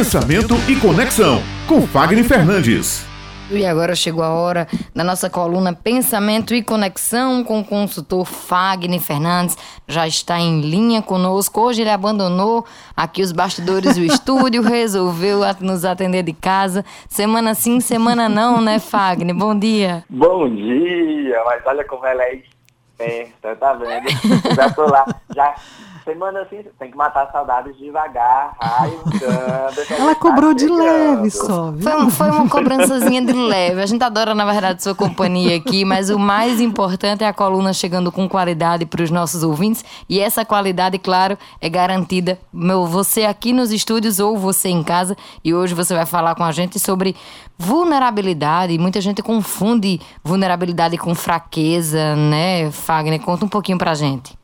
[0.00, 3.06] Pensamento e Conexão, com Fagner Fernandes.
[3.50, 4.66] E agora chegou a hora
[4.96, 9.58] da nossa coluna Pensamento e Conexão com o consultor Fagner Fernandes.
[9.86, 11.60] Já está em linha conosco.
[11.60, 12.64] Hoje ele abandonou
[12.96, 16.82] aqui os bastidores do estúdio, resolveu nos atender de casa.
[17.06, 19.34] Semana sim, semana não, né, Fagner?
[19.34, 20.02] Bom dia.
[20.08, 22.40] Bom dia, mas olha como ela é
[23.00, 24.08] esperta, tá vendo?
[24.56, 25.04] Já tô lá,
[25.36, 25.54] já
[26.04, 29.00] semana assim, tem que matar saudades devagar, raio,
[29.98, 31.82] Ela cobrou de leve só, viu?
[31.82, 33.80] Foi, foi uma cobrançazinha de leve.
[33.80, 37.72] A gente adora, na verdade, sua companhia aqui, mas o mais importante é a coluna
[37.72, 39.84] chegando com qualidade para os nossos ouvintes.
[40.08, 42.38] E essa qualidade, claro, é garantida.
[42.52, 45.16] Meu, você aqui nos estúdios ou você em casa.
[45.44, 47.14] E hoje você vai falar com a gente sobre
[47.58, 48.76] vulnerabilidade.
[48.78, 53.20] Muita gente confunde vulnerabilidade com fraqueza, né, Fagner?
[53.20, 54.39] Conta um pouquinho pra gente.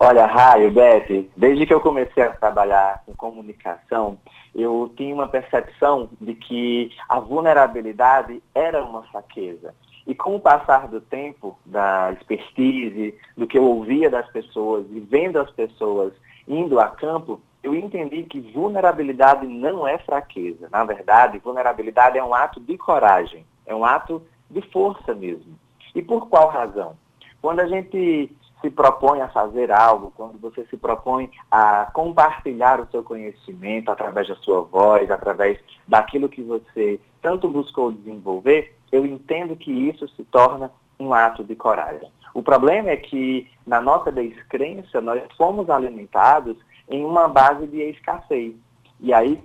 [0.00, 4.16] Olha, Raio, Beth, desde que eu comecei a trabalhar com comunicação,
[4.54, 9.74] eu tinha uma percepção de que a vulnerabilidade era uma fraqueza.
[10.06, 15.00] E com o passar do tempo, da expertise, do que eu ouvia das pessoas e
[15.00, 16.12] vendo as pessoas
[16.46, 20.68] indo a campo, eu entendi que vulnerabilidade não é fraqueza.
[20.70, 25.58] Na verdade, vulnerabilidade é um ato de coragem, é um ato de força mesmo.
[25.92, 26.96] E por qual razão?
[27.42, 32.88] Quando a gente se propõe a fazer algo, quando você se propõe a compartilhar o
[32.90, 39.56] seu conhecimento através da sua voz, através daquilo que você tanto buscou desenvolver, eu entendo
[39.56, 42.10] que isso se torna um ato de coragem.
[42.34, 46.56] O problema é que, na nossa descrença, nós fomos alimentados
[46.88, 48.54] em uma base de escassez.
[49.00, 49.42] E aí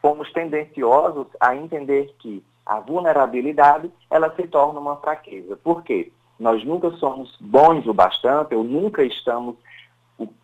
[0.00, 5.56] fomos tendenciosos a entender que a vulnerabilidade ela se torna uma fraqueza.
[5.56, 6.12] Por quê?
[6.40, 9.56] Nós nunca somos bons o bastante, ou nunca estamos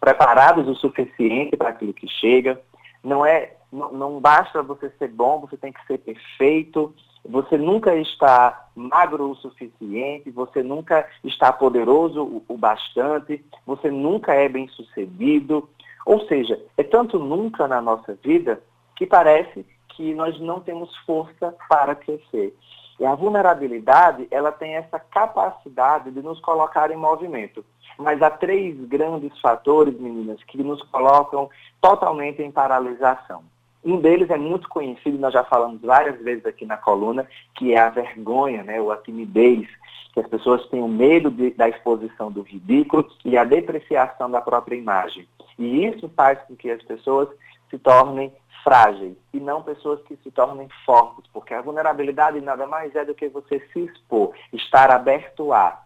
[0.00, 2.60] preparados o suficiente para aquilo que chega.
[3.02, 6.94] Não é, não, não basta você ser bom, você tem que ser perfeito.
[7.28, 14.32] Você nunca está magro o suficiente, você nunca está poderoso o, o bastante, você nunca
[14.32, 15.68] é bem sucedido.
[16.06, 18.62] Ou seja, é tanto nunca na nossa vida
[18.96, 22.54] que parece que nós não temos força para crescer.
[23.00, 27.64] E a vulnerabilidade, ela tem essa capacidade de nos colocar em movimento.
[27.98, 31.48] Mas há três grandes fatores, meninas, que nos colocam
[31.80, 33.42] totalmente em paralisação.
[33.82, 37.78] Um deles é muito conhecido, nós já falamos várias vezes aqui na coluna, que é
[37.80, 39.66] a vergonha, né, ou a timidez,
[40.12, 44.42] que as pessoas têm o medo de, da exposição do ridículo e a depreciação da
[44.42, 45.26] própria imagem.
[45.58, 47.28] E isso faz com que as pessoas
[47.70, 48.32] se tornem
[48.62, 53.14] frágeis e não pessoas que se tornem fortes, porque a vulnerabilidade nada mais é do
[53.14, 55.80] que você se expor, estar aberto a.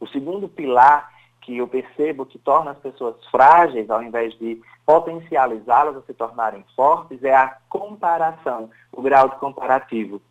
[0.00, 5.96] O segundo pilar que eu percebo que torna as pessoas frágeis, ao invés de potencializá-las
[5.96, 10.22] a se tornarem fortes, é a comparação, o grau de comparativo.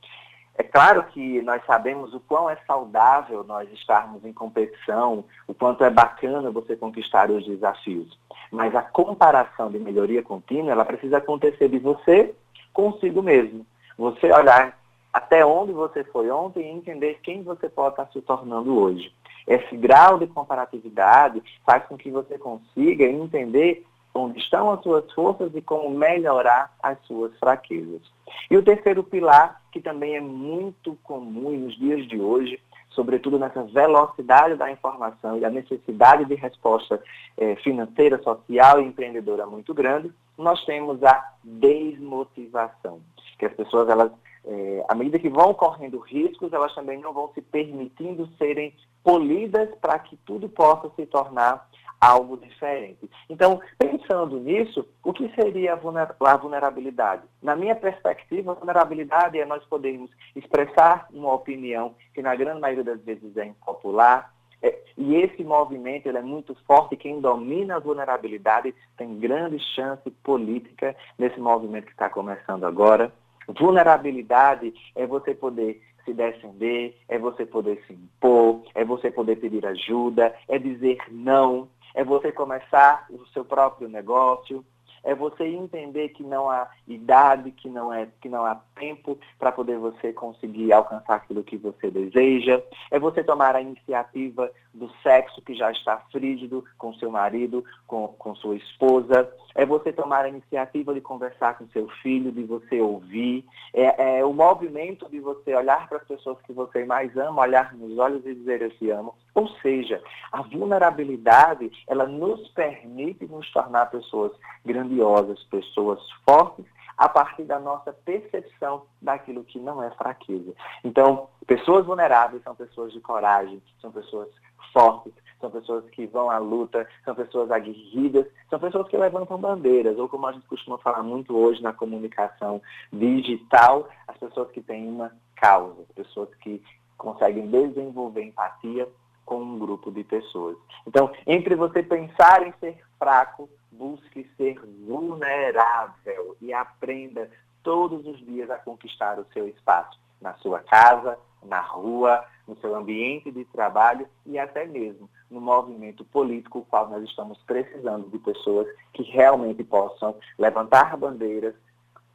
[0.56, 5.84] É claro que nós sabemos o quão é saudável nós estarmos em competição, o quanto
[5.84, 8.18] é bacana você conquistar os desafios.
[8.52, 12.36] Mas a comparação de melhoria contínua, ela precisa acontecer de você
[12.72, 13.66] consigo mesmo.
[13.98, 14.78] Você olhar
[15.12, 19.14] até onde você foi ontem e entender quem você pode estar se tornando hoje.
[19.48, 25.54] Esse grau de comparatividade faz com que você consiga entender onde estão as suas forças
[25.56, 28.02] e como melhorar as suas fraquezas.
[28.50, 32.60] E o terceiro pilar, que também é muito comum nos dias de hoje,
[32.92, 37.02] sobretudo nessa velocidade da informação e a necessidade de resposta
[37.38, 43.00] eh, financeira, social e empreendedora muito grande, nós temos a desmotivação,
[43.40, 44.12] que as pessoas elas
[44.46, 49.70] é, à medida que vão correndo riscos, elas também não vão se permitindo serem polidas
[49.82, 51.70] para que tudo possa se tornar
[52.04, 53.10] algo diferente.
[53.30, 57.24] Então, pensando nisso, o que seria a vulnerabilidade?
[57.42, 62.84] Na minha perspectiva, a vulnerabilidade é nós podermos expressar uma opinião que, na grande maioria
[62.84, 66.96] das vezes, é impopular, é, e esse movimento ele é muito forte.
[66.96, 73.14] Quem domina a vulnerabilidade tem grande chance política nesse movimento que está começando agora.
[73.48, 79.66] Vulnerabilidade é você poder se defender, é você poder se impor, é você poder pedir
[79.66, 84.66] ajuda, é dizer não, é você começar o seu próprio negócio,
[85.04, 89.52] é você entender que não há idade, que não, é, que não há tempo para
[89.52, 95.42] poder você conseguir alcançar aquilo que você deseja, é você tomar a iniciativa do sexo
[95.42, 100.30] que já está frígido com seu marido, com, com sua esposa, é você tomar a
[100.30, 105.54] iniciativa de conversar com seu filho, de você ouvir, é, é o movimento de você
[105.54, 108.90] olhar para as pessoas que você mais ama, olhar nos olhos e dizer eu te
[108.90, 109.14] amo.
[109.36, 110.02] Ou seja,
[110.32, 114.32] a vulnerabilidade, ela nos permite nos tornar pessoas
[114.66, 116.66] grandiosas, pessoas fortes,
[116.98, 120.54] a partir da nossa percepção daquilo que não é fraqueza.
[120.84, 124.30] Então, pessoas vulneráveis são pessoas de coragem, são pessoas
[124.72, 129.98] fortes, são pessoas que vão à luta, são pessoas aguerridas, são pessoas que levantam bandeiras,
[129.98, 134.88] ou como a gente costuma falar muito hoje na comunicação digital, as pessoas que têm
[134.88, 136.64] uma causa, pessoas que
[136.98, 138.88] conseguem desenvolver empatia
[139.26, 140.58] com um grupo de pessoas.
[140.86, 147.30] Então, entre você pensar em ser fraco, busque ser vulnerável e aprenda
[147.64, 152.76] todos os dias a conquistar o seu espaço na sua casa, na rua, no seu
[152.76, 158.20] ambiente de trabalho e até mesmo no movimento político, o qual nós estamos precisando de
[158.20, 161.56] pessoas que realmente possam levantar bandeiras,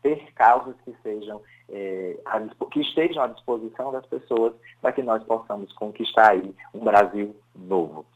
[0.03, 1.41] ter causas que sejam
[1.71, 2.17] é,
[2.71, 8.07] que estejam à disposição das pessoas para que nós possamos conquistar aí um Brasil novo.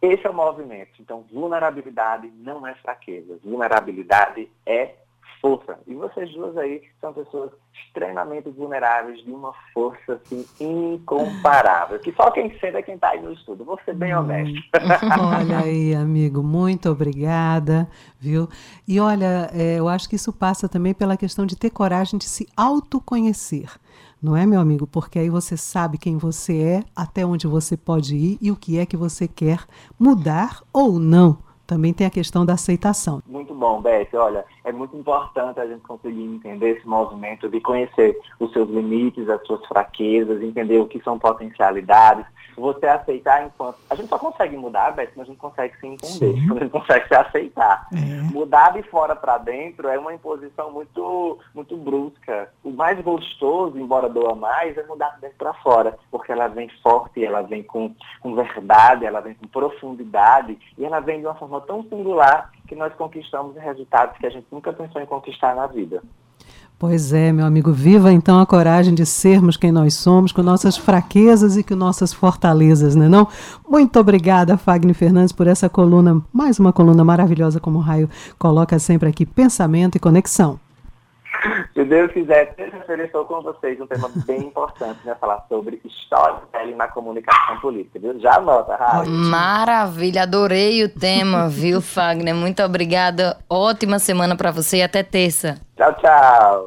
[0.00, 1.00] Esse é o movimento.
[1.00, 3.38] Então, vulnerabilidade não é fraqueza.
[3.42, 4.94] Vulnerabilidade é
[5.40, 5.78] força.
[5.86, 11.98] E vocês duas aí são pessoas extremamente vulneráveis, de uma força assim, incomparável.
[11.98, 13.64] Que só quem sente é quem está aí no estudo.
[13.64, 14.20] Vou ser bem hum.
[14.20, 14.60] honesto.
[15.38, 17.88] Olha aí, amigo, muito obrigada,
[18.18, 18.48] viu?
[18.86, 22.24] E olha, é, eu acho que isso passa também pela questão de ter coragem de
[22.24, 23.70] se autoconhecer.
[24.22, 24.86] Não é, meu amigo?
[24.86, 28.78] Porque aí você sabe quem você é, até onde você pode ir e o que
[28.78, 29.64] é que você quer
[29.98, 33.22] mudar ou não também tem a questão da aceitação.
[33.26, 34.08] Muito bom, Beth.
[34.14, 39.28] Olha, é muito importante a gente conseguir entender esse movimento de conhecer os seus limites,
[39.28, 42.26] as suas fraquezas, entender o que são potencialidades,
[42.56, 43.76] você aceitar enquanto.
[43.90, 46.52] A gente só consegue mudar, Beth, mas a gente consegue se entender, Sim.
[46.52, 47.86] a gente consegue se aceitar.
[47.92, 48.32] É.
[48.32, 52.50] Mudar de fora para dentro é uma imposição muito, muito brusca.
[52.64, 56.68] O mais gostoso, embora doa mais, é mudar de dentro para fora, porque ela vem
[56.82, 61.34] forte, ela vem com, com verdade, ela vem com profundidade e ela vem de uma
[61.34, 65.66] forma tão singular que nós conquistamos resultados que a gente nunca pensou em conquistar na
[65.66, 66.02] vida.
[66.78, 70.76] Pois é, meu amigo, viva então a coragem de sermos quem nós somos, com nossas
[70.76, 73.26] fraquezas e com nossas fortalezas, né não?
[73.66, 78.78] Muito obrigada, Fagner Fernandes, por essa coluna, mais uma coluna maravilhosa como o Raio coloca
[78.78, 80.65] sempre aqui, pensamento e conexão.
[81.86, 85.16] Deus quiser, terça-feira estou com vocês um tema bem importante, né?
[85.20, 88.18] Falar sobre storytelling na comunicação política, viu?
[88.20, 89.08] Já anota, Raio.
[89.08, 92.34] Maravilha, adorei o tema, viu, Fagner?
[92.34, 93.36] Muito obrigada.
[93.48, 95.56] Ótima semana para você e até terça.
[95.76, 96.64] Tchau, tchau.